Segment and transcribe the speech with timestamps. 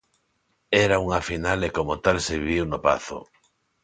[0.85, 3.19] Era unha final e como tal se viviu no Pazo.